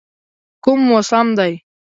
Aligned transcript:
کوم 0.63 0.79
موسم 0.89 1.27
دی؟ 1.37 1.53